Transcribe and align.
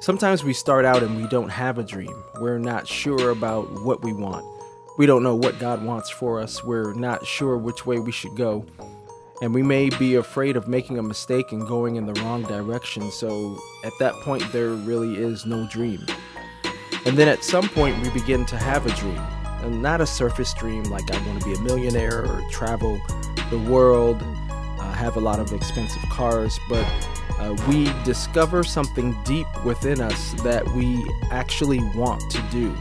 Sometimes 0.00 0.44
we 0.44 0.52
start 0.52 0.84
out 0.84 1.02
and 1.02 1.20
we 1.20 1.26
don't 1.26 1.48
have 1.48 1.76
a 1.78 1.82
dream. 1.82 2.14
We're 2.40 2.58
not 2.58 2.86
sure 2.86 3.30
about 3.30 3.82
what 3.82 4.04
we 4.04 4.12
want. 4.12 4.46
We 4.96 5.06
don't 5.06 5.24
know 5.24 5.34
what 5.34 5.58
God 5.58 5.84
wants 5.84 6.08
for 6.08 6.40
us. 6.40 6.62
We're 6.62 6.92
not 6.94 7.26
sure 7.26 7.56
which 7.56 7.84
way 7.84 7.98
we 7.98 8.12
should 8.12 8.36
go. 8.36 8.64
And 9.42 9.52
we 9.52 9.62
may 9.62 9.88
be 9.90 10.14
afraid 10.14 10.56
of 10.56 10.68
making 10.68 10.98
a 10.98 11.02
mistake 11.02 11.50
and 11.50 11.66
going 11.66 11.96
in 11.96 12.06
the 12.06 12.12
wrong 12.20 12.42
direction. 12.44 13.10
So 13.10 13.60
at 13.84 13.92
that 13.98 14.14
point, 14.22 14.44
there 14.52 14.70
really 14.70 15.16
is 15.16 15.44
no 15.46 15.66
dream. 15.66 16.06
And 17.04 17.18
then 17.18 17.26
at 17.26 17.42
some 17.42 17.68
point, 17.68 18.00
we 18.00 18.10
begin 18.10 18.46
to 18.46 18.56
have 18.56 18.86
a 18.86 18.94
dream. 18.94 19.20
And 19.62 19.82
not 19.82 20.00
a 20.00 20.06
surface 20.06 20.54
dream 20.54 20.84
like 20.84 21.10
I 21.10 21.26
want 21.26 21.40
to 21.40 21.44
be 21.44 21.54
a 21.54 21.60
millionaire 21.60 22.24
or 22.24 22.40
travel 22.52 23.00
the 23.50 23.58
world, 23.58 24.22
uh, 24.22 24.92
have 24.92 25.16
a 25.16 25.20
lot 25.20 25.40
of 25.40 25.52
expensive 25.52 26.02
cars, 26.10 26.56
but 26.68 26.86
uh, 27.38 27.56
we 27.68 27.92
discover 28.04 28.64
something 28.64 29.16
deep 29.24 29.46
within 29.64 30.00
us 30.00 30.32
that 30.42 30.66
we 30.74 31.04
actually 31.30 31.80
want 31.96 32.22
to 32.30 32.42
do. 32.50 32.74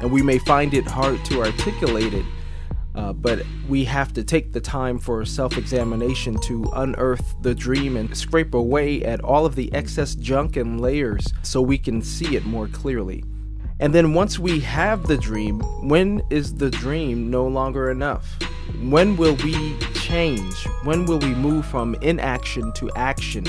And 0.00 0.10
we 0.10 0.22
may 0.22 0.38
find 0.38 0.74
it 0.74 0.86
hard 0.86 1.24
to 1.26 1.42
articulate 1.42 2.12
it, 2.12 2.24
uh, 2.94 3.12
but 3.12 3.44
we 3.68 3.84
have 3.84 4.12
to 4.14 4.24
take 4.24 4.52
the 4.52 4.60
time 4.60 4.98
for 4.98 5.24
self 5.24 5.56
examination 5.56 6.38
to 6.40 6.70
unearth 6.74 7.34
the 7.42 7.54
dream 7.54 7.96
and 7.96 8.16
scrape 8.16 8.54
away 8.54 9.02
at 9.04 9.20
all 9.22 9.46
of 9.46 9.54
the 9.54 9.72
excess 9.72 10.14
junk 10.14 10.56
and 10.56 10.80
layers 10.80 11.24
so 11.42 11.60
we 11.62 11.78
can 11.78 12.02
see 12.02 12.36
it 12.36 12.44
more 12.44 12.68
clearly. 12.68 13.24
And 13.80 13.94
then 13.94 14.14
once 14.14 14.38
we 14.38 14.60
have 14.60 15.06
the 15.08 15.16
dream, 15.16 15.60
when 15.88 16.22
is 16.30 16.54
the 16.54 16.70
dream 16.70 17.30
no 17.30 17.46
longer 17.46 17.90
enough? 17.90 18.38
When 18.82 19.16
will 19.16 19.36
we 19.36 19.76
change? 19.94 20.66
When 20.84 21.06
will 21.06 21.18
we 21.18 21.34
move 21.34 21.66
from 21.66 21.94
inaction 21.96 22.72
to 22.72 22.90
action? 22.96 23.44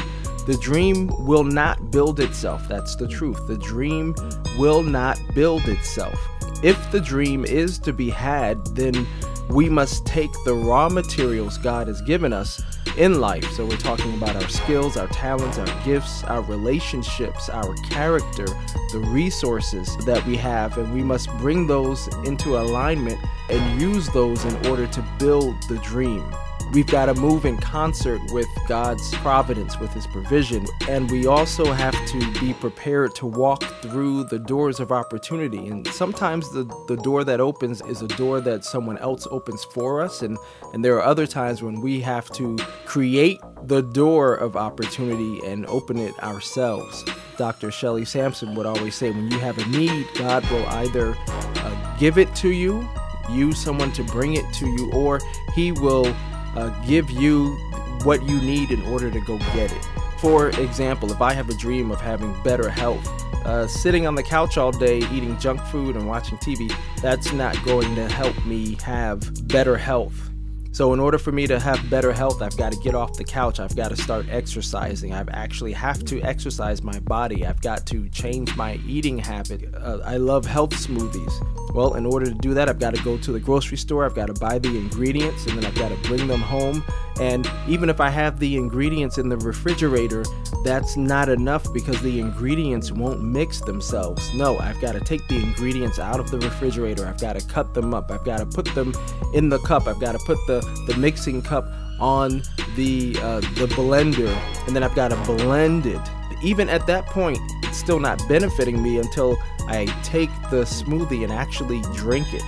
The 0.46 0.58
dream 0.58 1.08
will 1.26 1.44
not 1.44 1.92
build 1.92 2.20
itself. 2.20 2.68
That's 2.68 2.96
the 2.96 3.08
truth. 3.08 3.48
The 3.48 3.58
dream 3.58 4.14
will 4.58 4.84
not 4.84 5.20
build 5.34 5.68
itself. 5.68 6.20
If 6.64 6.92
the 6.92 7.00
dream 7.00 7.46
is 7.46 7.80
to 7.80 7.94
be 7.94 8.10
had, 8.10 8.66
then 8.76 9.08
we 9.50 9.70
must 9.70 10.06
take 10.06 10.32
the 10.46 10.54
raw 10.54 10.90
materials 10.90 11.58
God 11.58 11.88
has 11.88 12.02
given 12.02 12.34
us 12.34 12.62
in 12.98 13.20
life. 13.20 13.50
So 13.52 13.66
we're 13.66 13.78
talking 13.78 14.14
about 14.14 14.36
our 14.36 14.50
skills, 14.50 14.98
our 14.98 15.08
talents, 15.08 15.58
our 15.58 15.84
gifts, 15.84 16.24
our 16.24 16.42
relationships, 16.42 17.50
our 17.50 17.76
character, 17.90 18.46
the 18.92 19.00
resources 19.08 19.96
that 20.06 20.26
we 20.26 20.38
have, 20.38 20.78
and 20.78 20.94
we 20.94 21.04
must 21.04 21.30
bring 21.38 21.68
those 21.68 22.08
into 22.26 22.58
alignment 22.58 23.20
and 23.50 23.82
use 23.82 24.08
those 24.10 24.46
in 24.46 24.66
order 24.68 24.88
to 24.88 25.06
build 25.20 25.56
the 25.64 25.78
dream. 25.80 26.24
We've 26.72 26.88
got 26.88 27.06
to 27.06 27.14
move 27.14 27.46
in 27.46 27.58
concert 27.58 28.22
with 28.32 28.48
God's 28.68 29.14
providence, 29.16 29.80
with 29.80 29.94
His 29.94 30.08
provision. 30.08 30.66
And 30.90 31.10
we 31.12 31.28
also 31.28 31.72
have 31.72 31.94
to 32.08 32.40
be 32.40 32.54
prepared 32.54 33.14
to 33.16 33.28
walk 33.28 33.64
through 33.82 34.24
the 34.26 34.40
doors 34.40 34.80
of 34.80 34.92
opportunity. 34.92 35.68
And 35.68 35.88
sometimes 35.88 36.52
the, 36.52 36.64
the 36.88 36.98
door 36.98 37.24
that 37.26 37.40
opens 37.40 37.82
is 37.82 38.02
a 38.02 38.08
door 38.08 38.42
that 38.42 38.66
someone 38.66 38.98
else 38.98 39.28
opens 39.30 39.64
for 39.66 40.02
us. 40.02 40.22
And, 40.22 40.38
and 40.74 40.84
there 40.84 40.96
are 40.96 41.04
other 41.04 41.28
times 41.28 41.62
when 41.62 41.82
we 41.82 42.02
have 42.02 42.30
to 42.32 42.58
create 42.86 43.40
the 43.64 43.82
door 43.82 44.36
of 44.36 44.58
opportunity 44.58 45.46
and 45.46 45.66
open 45.68 45.98
it 45.98 46.18
ourselves. 46.24 47.04
Dr. 47.38 47.72
Shelley 47.72 48.06
Sampson 48.06 48.56
would 48.56 48.66
always 48.66 48.96
say 48.96 49.12
when 49.12 49.30
you 49.32 49.40
have 49.40 49.58
a 49.58 49.66
need, 49.68 50.08
God 50.16 50.50
will 50.50 50.66
either 50.68 51.16
uh, 51.28 51.98
give 51.98 52.18
it 52.18 52.34
to 52.36 52.50
you, 52.50 52.88
use 53.30 53.58
someone 53.58 53.92
to 53.94 54.04
bring 54.04 54.36
it 54.36 54.46
to 54.56 54.68
you, 54.68 54.92
or 54.92 55.20
He 55.56 55.72
will 55.72 56.16
uh, 56.56 56.70
give 56.86 57.10
you 57.10 57.56
what 58.04 58.24
you 58.28 58.40
need 58.42 58.72
in 58.72 58.82
order 58.84 59.10
to 59.10 59.20
go 59.22 59.38
get 59.38 59.72
it. 59.72 59.88
For 60.20 60.50
example, 60.50 61.12
if 61.12 61.22
I 61.22 61.34
have 61.34 61.50
a 61.50 61.56
dream 61.56 61.92
of 61.92 62.00
having 62.00 62.34
better 62.44 62.70
health, 62.70 63.06
uh, 63.46 63.68
sitting 63.68 64.08
on 64.08 64.16
the 64.16 64.24
couch 64.24 64.58
all 64.58 64.72
day 64.72 65.00
eating 65.12 65.38
junk 65.38 65.62
food 65.66 65.96
and 65.96 66.08
watching 66.08 66.38
TV, 66.38 66.74
that's 67.02 67.34
not 67.34 67.62
going 67.66 67.94
to 67.96 68.08
help 68.10 68.46
me 68.46 68.78
have 68.84 69.48
better 69.48 69.78
health. 69.78 70.30
So, 70.72 70.92
in 70.92 71.00
order 71.00 71.20
for 71.20 71.32
me 71.32 71.46
to 71.48 71.60
have 71.60 71.88
better 71.88 72.12
health, 72.12 72.42
I've 72.42 72.58
got 72.58 72.72
to 72.72 72.80
get 72.80 72.96
off 72.96 73.14
the 73.14 73.24
couch. 73.24 73.60
I've 73.60 73.76
got 73.76 73.90
to 73.90 73.96
start 73.96 74.26
exercising. 74.30 75.14
I've 75.14 75.30
actually 75.30 75.72
have 75.74 76.04
to 76.06 76.20
exercise 76.22 76.82
my 76.82 77.00
body. 77.02 77.46
I've 77.46 77.62
got 77.62 77.86
to 77.88 78.10
change 78.10 78.56
my 78.56 78.80
eating 78.88 79.20
habit. 79.20 79.72
Uh, 79.76 80.00
I 80.04 80.18
love 80.18 80.48
health 80.48 80.72
smoothies. 80.72 81.63
Well, 81.74 81.96
in 81.96 82.06
order 82.06 82.28
to 82.28 82.34
do 82.34 82.54
that, 82.54 82.70
I've 82.70 82.80
got 82.80 82.94
to 82.96 83.04
go 83.04 83.18
to 83.18 83.32
the 83.32 83.40
grocery 83.40 83.78
store. 83.78 84.06
I've 84.06 84.14
got 84.14 84.28
to 84.28 84.34
buy 84.34 84.60
the 84.60 84.78
ingredients 84.78 85.48
and 85.48 85.58
then 85.58 85.66
I've 85.66 85.76
got 85.76 85.90
to 85.90 86.08
bring 86.08 86.28
them 86.28 86.42
home. 86.42 86.84
And 87.20 87.50
even 87.68 87.90
if 87.90 88.00
I 88.00 88.10
have 88.10 88.40
the 88.40 88.56
ingredients 88.56 89.18
in 89.18 89.28
the 89.30 89.38
refrigerator, 89.38 90.24
that's 90.64 90.96
not 90.96 91.30
enough 91.30 91.72
because 91.74 92.00
the 92.02 92.20
ingredients 92.20 92.92
won't 92.92 93.24
mix 93.24 93.60
themselves. 93.62 94.34
No, 94.36 94.60
I've 94.60 94.80
got 94.82 94.94
to 94.94 95.00
take 95.00 95.28
the 95.28 95.42
ingredients 95.42 95.98
out 96.00 96.20
of 96.20 96.30
the 96.30 96.40
refrigerator. 96.40 97.08
I've 97.08 97.20
got 97.20 97.40
to 97.40 97.48
cut 97.48 97.74
them 97.74 97.94
up. 97.94 98.12
I've 98.12 98.24
got 98.24 98.38
to 98.38 98.46
put 98.46 98.66
them 98.76 98.94
in 99.34 99.50
the 99.50 99.60
cup. 99.60 99.88
I've 99.88 100.00
got 100.00 100.12
to 100.12 100.20
put 100.20 100.38
the, 100.46 100.62
the 100.88 100.96
mixing 100.98 101.42
cup 101.42 101.66
on 102.00 102.44
the 102.76 103.16
uh, 103.22 103.40
the 103.40 103.68
blender, 103.68 104.28
and 104.68 104.76
then 104.76 104.84
I've 104.84 104.96
got 104.96 105.10
to 105.10 105.16
blend 105.24 105.86
it. 105.86 106.02
Even 106.44 106.68
at 106.70 106.86
that 106.88 107.06
point, 107.06 107.40
it's 107.64 107.78
still 107.78 108.00
not 108.00 108.22
benefiting 108.28 108.82
me 108.84 109.00
until 109.00 109.38
I 109.68 109.86
take 110.04 110.30
the 110.52 110.64
smoothie 110.64 111.24
and 111.24 111.32
actually 111.32 111.82
drink 111.96 112.28
it. 112.34 112.44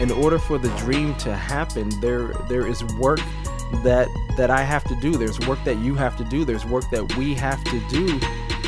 In 0.00 0.10
order 0.10 0.38
for 0.38 0.58
the 0.58 0.68
dream 0.76 1.14
to 1.16 1.34
happen, 1.34 1.88
there 2.00 2.32
there 2.48 2.66
is 2.66 2.84
work 3.00 3.20
that 3.82 4.08
that 4.36 4.50
I 4.50 4.62
have 4.62 4.84
to 4.84 4.94
do. 5.00 5.16
There's 5.16 5.38
work 5.40 5.58
that 5.64 5.78
you 5.78 5.94
have 5.94 6.16
to 6.18 6.24
do. 6.24 6.44
There's 6.44 6.66
work 6.66 6.84
that 6.90 7.16
we 7.16 7.34
have 7.34 7.62
to 7.64 7.80
do 7.88 8.20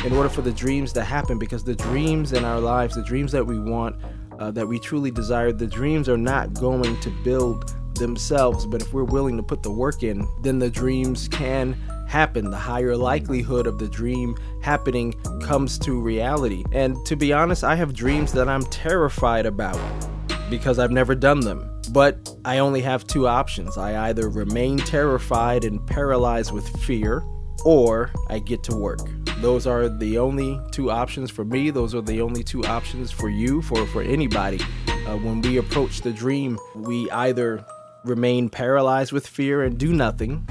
in 0.05 0.13
order 0.13 0.29
for 0.29 0.41
the 0.41 0.51
dreams 0.51 0.91
to 0.93 1.03
happen 1.03 1.37
because 1.37 1.63
the 1.63 1.75
dreams 1.75 2.33
in 2.33 2.43
our 2.43 2.59
lives, 2.59 2.95
the 2.95 3.03
dreams 3.03 3.31
that 3.31 3.45
we 3.45 3.59
want, 3.59 3.95
uh, 4.39 4.51
that 4.51 4.67
we 4.67 4.79
truly 4.79 5.11
desire, 5.11 5.51
the 5.51 5.67
dreams 5.67 6.09
are 6.09 6.17
not 6.17 6.53
going 6.53 6.99
to 6.99 7.09
build 7.23 7.73
themselves. 7.95 8.65
But 8.65 8.81
if 8.81 8.93
we're 8.93 9.03
willing 9.03 9.37
to 9.37 9.43
put 9.43 9.63
the 9.63 9.71
work 9.71 10.03
in, 10.03 10.27
then 10.41 10.59
the 10.59 10.69
dreams 10.69 11.27
can 11.27 11.77
happen. 12.13 12.51
The 12.51 12.57
higher 12.57 12.95
likelihood 12.95 13.65
of 13.65 13.79
the 13.79 13.87
dream 13.87 14.37
happening 14.61 15.13
comes 15.41 15.79
to 15.79 15.99
reality. 15.99 16.63
And 16.71 16.95
to 17.07 17.15
be 17.15 17.33
honest, 17.33 17.63
I 17.63 17.73
have 17.73 17.95
dreams 17.95 18.31
that 18.33 18.47
I'm 18.47 18.63
terrified 18.67 19.47
about 19.47 19.79
because 20.47 20.77
I've 20.77 20.91
never 20.91 21.15
done 21.15 21.39
them. 21.39 21.67
But 21.89 22.29
I 22.45 22.59
only 22.59 22.81
have 22.81 23.07
two 23.07 23.27
options. 23.27 23.79
I 23.79 24.09
either 24.09 24.29
remain 24.29 24.77
terrified 24.77 25.65
and 25.65 25.85
paralyzed 25.87 26.51
with 26.51 26.67
fear, 26.85 27.23
or 27.65 28.11
I 28.29 28.37
get 28.37 28.61
to 28.65 28.75
work. 28.75 28.99
Those 29.39 29.65
are 29.65 29.89
the 29.89 30.19
only 30.19 30.59
two 30.71 30.91
options 30.91 31.31
for 31.31 31.43
me. 31.43 31.71
Those 31.71 31.95
are 31.95 32.01
the 32.01 32.21
only 32.21 32.43
two 32.43 32.63
options 32.63 33.11
for 33.11 33.29
you, 33.29 33.63
for, 33.63 33.87
for 33.87 34.03
anybody. 34.03 34.59
Uh, 34.87 35.17
when 35.17 35.41
we 35.41 35.57
approach 35.57 36.01
the 36.01 36.11
dream, 36.11 36.59
we 36.75 37.09
either 37.09 37.65
remain 38.05 38.49
paralyzed 38.49 39.11
with 39.11 39.25
fear 39.25 39.63
and 39.63 39.79
do 39.79 39.91
nothing, 39.93 40.47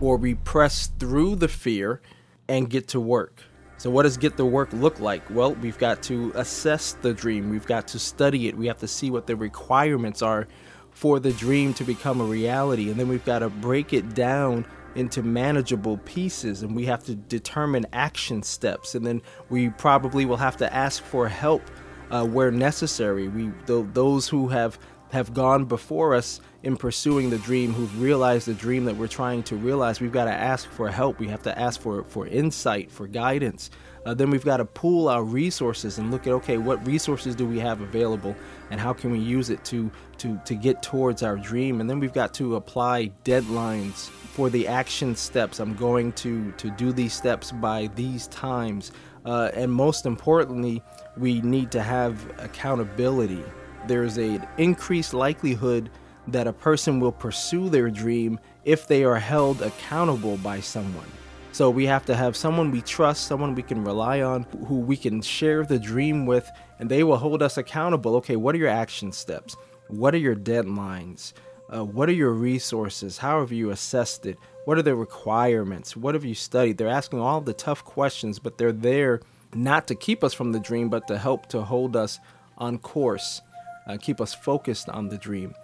or 0.00 0.16
we 0.16 0.34
press 0.34 0.90
through 0.98 1.36
the 1.36 1.48
fear 1.48 2.00
and 2.48 2.70
get 2.70 2.88
to 2.88 3.00
work. 3.00 3.42
So, 3.76 3.90
what 3.90 4.02
does 4.02 4.16
get 4.16 4.36
the 4.36 4.44
work 4.44 4.72
look 4.72 4.98
like? 4.98 5.22
Well, 5.30 5.54
we've 5.54 5.78
got 5.78 6.02
to 6.04 6.32
assess 6.34 6.94
the 6.94 7.14
dream, 7.14 7.50
we've 7.50 7.66
got 7.66 7.86
to 7.88 7.98
study 7.98 8.48
it, 8.48 8.56
we 8.56 8.66
have 8.66 8.78
to 8.78 8.88
see 8.88 9.10
what 9.10 9.26
the 9.26 9.36
requirements 9.36 10.20
are 10.22 10.48
for 10.90 11.20
the 11.20 11.32
dream 11.32 11.74
to 11.74 11.84
become 11.84 12.20
a 12.20 12.24
reality, 12.24 12.90
and 12.90 12.98
then 12.98 13.06
we've 13.08 13.24
got 13.24 13.38
to 13.40 13.48
break 13.48 13.92
it 13.92 14.14
down 14.14 14.66
into 14.94 15.22
manageable 15.22 15.98
pieces 15.98 16.62
and 16.62 16.74
we 16.74 16.84
have 16.84 17.04
to 17.04 17.14
determine 17.14 17.86
action 17.92 18.42
steps. 18.42 18.94
And 18.96 19.06
then 19.06 19.22
we 19.48 19.68
probably 19.70 20.24
will 20.24 20.36
have 20.36 20.56
to 20.56 20.74
ask 20.74 21.02
for 21.04 21.28
help 21.28 21.62
uh, 22.10 22.24
where 22.24 22.50
necessary. 22.50 23.28
We 23.28 23.52
th- 23.66 23.86
those 23.92 24.28
who 24.28 24.48
have 24.48 24.78
have 25.10 25.32
gone 25.32 25.64
before 25.64 26.14
us 26.14 26.40
in 26.62 26.76
pursuing 26.76 27.30
the 27.30 27.38
dream, 27.38 27.72
who've 27.72 28.00
realized 28.00 28.46
the 28.46 28.54
dream 28.54 28.84
that 28.84 28.96
we're 28.96 29.06
trying 29.06 29.42
to 29.44 29.56
realize, 29.56 30.00
we've 30.00 30.12
got 30.12 30.24
to 30.24 30.32
ask 30.32 30.68
for 30.70 30.90
help. 30.90 31.18
We 31.18 31.28
have 31.28 31.42
to 31.42 31.58
ask 31.58 31.80
for 31.80 32.02
for 32.04 32.26
insight, 32.26 32.90
for 32.90 33.06
guidance. 33.06 33.70
Uh, 34.04 34.14
then 34.14 34.30
we've 34.30 34.44
got 34.44 34.56
to 34.56 34.64
pool 34.64 35.08
our 35.08 35.22
resources 35.22 35.98
and 35.98 36.10
look 36.10 36.26
at 36.26 36.32
okay, 36.32 36.58
what 36.58 36.84
resources 36.86 37.34
do 37.34 37.46
we 37.46 37.58
have 37.58 37.80
available, 37.80 38.34
and 38.70 38.80
how 38.80 38.92
can 38.92 39.10
we 39.10 39.18
use 39.18 39.50
it 39.50 39.64
to 39.66 39.90
to 40.18 40.40
to 40.44 40.54
get 40.54 40.82
towards 40.82 41.22
our 41.22 41.36
dream. 41.36 41.80
And 41.80 41.88
then 41.88 42.00
we've 42.00 42.12
got 42.12 42.34
to 42.34 42.56
apply 42.56 43.12
deadlines 43.24 44.08
for 44.08 44.50
the 44.50 44.66
action 44.66 45.14
steps. 45.14 45.60
I'm 45.60 45.74
going 45.74 46.12
to 46.14 46.50
to 46.52 46.70
do 46.70 46.92
these 46.92 47.12
steps 47.12 47.52
by 47.52 47.88
these 47.94 48.26
times. 48.28 48.92
Uh, 49.24 49.50
and 49.54 49.70
most 49.70 50.06
importantly, 50.06 50.82
we 51.16 51.40
need 51.42 51.70
to 51.70 51.82
have 51.82 52.18
accountability 52.38 53.44
there's 53.88 54.18
an 54.18 54.46
increased 54.58 55.14
likelihood 55.14 55.90
that 56.28 56.46
a 56.46 56.52
person 56.52 57.00
will 57.00 57.12
pursue 57.12 57.68
their 57.68 57.90
dream 57.90 58.38
if 58.64 58.86
they 58.86 59.02
are 59.02 59.18
held 59.18 59.62
accountable 59.62 60.36
by 60.38 60.60
someone. 60.60 61.06
So 61.52 61.70
we 61.70 61.86
have 61.86 62.04
to 62.06 62.14
have 62.14 62.36
someone 62.36 62.70
we 62.70 62.82
trust, 62.82 63.26
someone 63.26 63.54
we 63.54 63.62
can 63.62 63.82
rely 63.82 64.20
on, 64.20 64.44
who 64.66 64.78
we 64.78 64.96
can 64.96 65.22
share 65.22 65.64
the 65.64 65.78
dream 65.78 66.26
with, 66.26 66.48
and 66.78 66.88
they 66.88 67.02
will 67.02 67.16
hold 67.16 67.42
us 67.42 67.56
accountable. 67.56 68.14
Okay, 68.16 68.36
what 68.36 68.54
are 68.54 68.58
your 68.58 68.68
action 68.68 69.10
steps? 69.10 69.56
What 69.88 70.14
are 70.14 70.18
your 70.18 70.36
deadlines? 70.36 71.32
Uh, 71.74 71.84
what 71.84 72.08
are 72.08 72.12
your 72.12 72.32
resources? 72.32 73.18
How 73.18 73.40
have 73.40 73.52
you 73.52 73.70
assessed 73.70 74.26
it? 74.26 74.38
What 74.66 74.78
are 74.78 74.82
the 74.82 74.94
requirements? 74.94 75.96
What 75.96 76.14
have 76.14 76.24
you 76.24 76.34
studied? 76.34 76.78
They're 76.78 76.88
asking 76.88 77.20
all 77.20 77.40
the 77.40 77.54
tough 77.54 77.84
questions, 77.84 78.38
but 78.38 78.58
they're 78.58 78.70
there 78.70 79.20
not 79.54 79.88
to 79.88 79.94
keep 79.94 80.22
us 80.22 80.34
from 80.34 80.52
the 80.52 80.60
dream, 80.60 80.90
but 80.90 81.08
to 81.08 81.18
help 81.18 81.46
to 81.48 81.62
hold 81.62 81.96
us 81.96 82.20
on 82.58 82.78
course, 82.78 83.40
uh, 83.88 83.96
keep 84.00 84.20
us 84.20 84.34
focused 84.34 84.88
on 84.88 85.08
the 85.08 85.18
dream. 85.18 85.54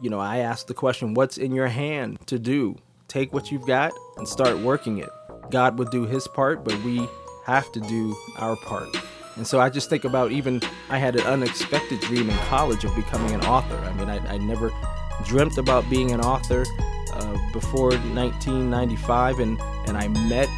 You 0.00 0.10
know, 0.10 0.20
I 0.20 0.38
ask 0.38 0.66
the 0.66 0.74
question, 0.74 1.14
What's 1.14 1.38
in 1.38 1.52
your 1.52 1.68
hand 1.68 2.18
to 2.26 2.38
do? 2.38 2.76
Take 3.08 3.32
what 3.32 3.50
you've 3.50 3.66
got 3.66 3.92
and 4.16 4.26
start 4.26 4.58
working 4.58 4.98
it. 4.98 5.08
God 5.50 5.78
would 5.78 5.90
do 5.90 6.06
his 6.06 6.26
part, 6.28 6.64
but 6.64 6.74
we 6.82 7.08
have 7.44 7.70
to 7.72 7.80
do 7.80 8.16
our 8.38 8.56
part. 8.56 8.88
And 9.36 9.46
so 9.46 9.60
I 9.60 9.68
just 9.68 9.90
think 9.90 10.04
about 10.04 10.32
even 10.32 10.60
I 10.88 10.98
had 10.98 11.14
an 11.16 11.26
unexpected 11.26 12.00
dream 12.00 12.30
in 12.30 12.36
college 12.48 12.84
of 12.84 12.94
becoming 12.96 13.32
an 13.32 13.42
author. 13.42 13.76
I 13.76 13.92
mean, 13.92 14.08
I, 14.08 14.16
I 14.34 14.38
never 14.38 14.72
dreamt 15.24 15.58
about 15.58 15.88
being 15.90 16.12
an 16.12 16.20
author 16.20 16.64
uh, 17.12 17.36
before 17.52 17.90
1995, 17.90 19.40
and, 19.40 19.60
and 19.86 19.96
I 19.96 20.08
met 20.08 20.48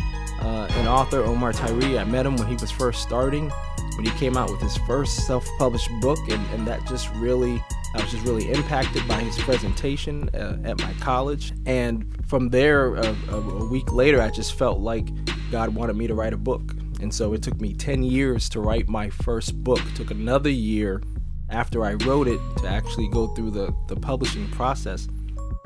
uh, 0.40 0.68
an 0.70 0.86
author, 0.86 1.22
Omar 1.22 1.52
Tyree. 1.52 1.98
I 1.98 2.04
met 2.04 2.24
him 2.24 2.36
when 2.36 2.46
he 2.46 2.54
was 2.54 2.70
first 2.70 3.02
starting, 3.02 3.52
when 3.98 4.06
he 4.06 4.12
came 4.12 4.36
out 4.36 4.48
with 4.48 4.60
his 4.60 4.76
first 4.78 5.26
self 5.26 5.44
published 5.58 5.90
book, 6.00 6.20
and, 6.28 6.46
and 6.54 6.64
that 6.68 6.86
just 6.86 7.12
really 7.16 7.60
I 7.94 8.00
was 8.00 8.12
just 8.12 8.24
really 8.24 8.48
impacted 8.50 9.06
by 9.08 9.20
his 9.20 9.36
presentation 9.38 10.30
uh, 10.34 10.58
at 10.62 10.80
my 10.80 10.92
college. 11.00 11.52
And 11.66 12.06
from 12.28 12.50
there, 12.50 12.96
uh, 12.96 13.14
a, 13.30 13.36
a, 13.36 13.66
week 13.66 13.92
later, 13.92 14.22
I 14.22 14.30
just 14.30 14.54
felt 14.54 14.78
like 14.78 15.08
God 15.50 15.74
wanted 15.74 15.96
me 15.96 16.06
to 16.06 16.14
write 16.14 16.32
a 16.32 16.36
book. 16.36 16.74
And 17.00 17.12
so 17.12 17.32
it 17.32 17.42
took 17.42 17.60
me 17.60 17.72
10 17.74 18.02
years 18.02 18.48
to 18.50 18.60
write 18.60 18.88
my 18.88 19.08
first 19.10 19.64
book. 19.64 19.80
It 19.80 19.96
took 19.96 20.10
another 20.10 20.50
year 20.50 21.02
after 21.48 21.84
I 21.84 21.94
wrote 21.94 22.28
it 22.28 22.40
to 22.58 22.68
actually 22.68 23.08
go 23.08 23.28
through 23.28 23.50
the, 23.52 23.74
the 23.88 23.96
publishing 23.96 24.48
process. 24.50 25.08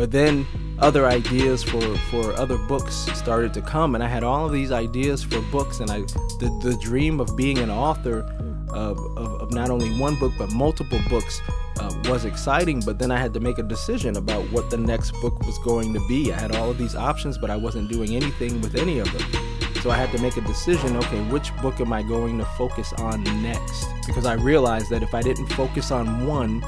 But 0.02 0.10
then 0.10 0.48
other 0.80 1.06
ideas 1.06 1.62
for, 1.62 1.80
for 2.10 2.32
other 2.32 2.58
books 2.58 2.92
started 3.14 3.54
to 3.54 3.62
come, 3.62 3.94
and 3.94 4.02
I 4.02 4.08
had 4.08 4.24
all 4.24 4.44
of 4.44 4.50
these 4.52 4.72
ideas 4.72 5.22
for 5.22 5.40
books, 5.42 5.78
and 5.78 5.88
I 5.92 6.00
the, 6.40 6.58
the 6.60 6.76
dream 6.82 7.20
of 7.20 7.36
being 7.36 7.58
an 7.58 7.70
author 7.70 8.22
of, 8.70 8.98
of, 9.16 9.42
of 9.42 9.52
not 9.52 9.70
only 9.70 9.96
one 10.00 10.18
book 10.18 10.32
but 10.36 10.50
multiple 10.50 10.98
books 11.08 11.40
uh, 11.78 12.02
was 12.06 12.24
exciting. 12.24 12.80
But 12.80 12.98
then 12.98 13.12
I 13.12 13.16
had 13.16 13.32
to 13.34 13.38
make 13.38 13.58
a 13.58 13.62
decision 13.62 14.16
about 14.16 14.42
what 14.50 14.70
the 14.70 14.76
next 14.76 15.12
book 15.20 15.38
was 15.46 15.56
going 15.58 15.94
to 15.94 16.04
be. 16.08 16.32
I 16.32 16.40
had 16.40 16.56
all 16.56 16.68
of 16.68 16.78
these 16.78 16.96
options, 16.96 17.38
but 17.38 17.48
I 17.48 17.54
wasn't 17.54 17.88
doing 17.88 18.16
anything 18.16 18.60
with 18.60 18.74
any 18.74 18.98
of 18.98 19.06
them. 19.12 19.22
So 19.82 19.92
I 19.92 19.96
had 19.96 20.10
to 20.16 20.20
make 20.20 20.36
a 20.36 20.40
decision 20.40 20.96
okay, 20.96 21.20
which 21.30 21.56
book 21.58 21.80
am 21.80 21.92
I 21.92 22.02
going 22.02 22.38
to 22.38 22.44
focus 22.56 22.92
on 22.94 23.22
next? 23.40 23.86
Because 24.08 24.26
I 24.26 24.34
realized 24.34 24.90
that 24.90 25.04
if 25.04 25.14
I 25.14 25.22
didn't 25.22 25.46
focus 25.46 25.92
on 25.92 26.26
one, 26.26 26.60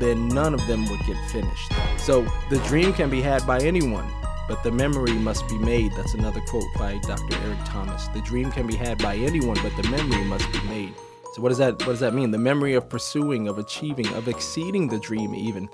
then 0.00 0.28
none 0.28 0.54
of 0.54 0.66
them 0.66 0.86
would 0.88 1.00
get 1.06 1.16
finished. 1.30 1.72
So 1.98 2.26
the 2.50 2.58
dream 2.60 2.92
can 2.92 3.10
be 3.10 3.20
had 3.20 3.46
by 3.46 3.58
anyone, 3.60 4.10
but 4.48 4.62
the 4.62 4.72
memory 4.72 5.12
must 5.12 5.48
be 5.48 5.58
made. 5.58 5.92
That's 5.92 6.14
another 6.14 6.40
quote 6.42 6.72
by 6.76 6.98
Dr. 6.98 7.36
Eric 7.44 7.58
Thomas. 7.64 8.08
The 8.08 8.20
dream 8.20 8.50
can 8.52 8.66
be 8.66 8.76
had 8.76 8.98
by 8.98 9.16
anyone, 9.16 9.58
but 9.62 9.76
the 9.80 9.88
memory 9.88 10.24
must 10.24 10.50
be 10.52 10.60
made. 10.68 10.94
So 11.34 11.42
what 11.42 11.50
does 11.50 11.58
that 11.58 11.78
what 11.80 11.88
does 11.92 12.00
that 12.00 12.14
mean? 12.14 12.30
The 12.30 12.38
memory 12.38 12.74
of 12.74 12.88
pursuing, 12.88 13.46
of 13.48 13.58
achieving, 13.58 14.06
of 14.14 14.26
exceeding 14.26 14.88
the 14.88 14.98
dream 14.98 15.34
even. 15.34 15.68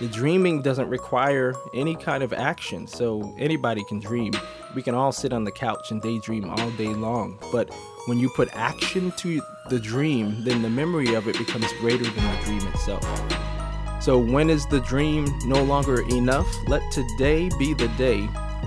The 0.00 0.08
dreaming 0.08 0.62
doesn't 0.62 0.88
require 0.88 1.54
any 1.74 1.94
kind 1.94 2.22
of 2.22 2.32
action, 2.32 2.86
so 2.86 3.34
anybody 3.38 3.84
can 3.84 4.00
dream. 4.00 4.32
We 4.74 4.82
can 4.82 4.94
all 4.94 5.12
sit 5.12 5.32
on 5.32 5.44
the 5.44 5.52
couch 5.52 5.90
and 5.90 6.00
daydream 6.02 6.50
all 6.50 6.70
day 6.72 6.88
long, 6.88 7.38
but 7.52 7.72
when 8.06 8.18
you 8.18 8.28
put 8.30 8.48
action 8.52 9.12
to 9.12 9.40
the 9.68 9.78
dream, 9.78 10.42
then 10.44 10.62
the 10.62 10.70
memory 10.70 11.14
of 11.14 11.28
it 11.28 11.38
becomes 11.38 11.72
greater 11.74 12.04
than 12.04 12.14
the 12.14 12.44
dream 12.44 12.66
itself. 12.68 13.04
So, 14.02 14.18
when 14.18 14.50
is 14.50 14.66
the 14.66 14.80
dream 14.80 15.26
no 15.44 15.62
longer 15.62 16.02
enough? 16.08 16.48
Let 16.66 16.82
today 16.90 17.48
be 17.58 17.72
the 17.72 17.88
day 17.96 18.22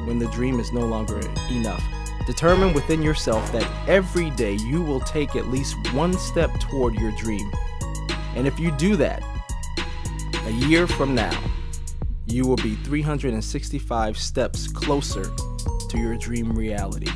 when 0.06 0.20
the 0.20 0.28
dream 0.28 0.60
is 0.62 0.72
no 0.72 0.86
longer 0.86 1.20
enough. 1.52 1.84
Determine 2.26 2.74
within 2.74 3.02
yourself 3.04 3.52
that 3.52 3.70
every 3.90 4.30
day 4.32 4.54
you 4.54 4.82
will 4.82 5.02
take 5.02 5.36
at 5.36 5.48
least 5.48 5.76
one 5.94 6.14
step 6.14 6.52
toward 6.60 6.96
your 6.96 7.12
dream. 7.12 7.52
And 8.36 8.48
if 8.48 8.60
you 8.60 8.72
do 8.72 8.96
that, 8.96 9.22
a 10.46 10.52
year 10.68 10.86
from 10.86 11.16
now, 11.16 11.44
you 12.28 12.46
will 12.46 12.56
be 12.58 12.76
365 12.76 14.18
steps 14.18 14.68
closer 14.72 15.24
to 15.90 15.98
your 15.98 16.16
dream 16.18 16.52
reality. 16.52 17.12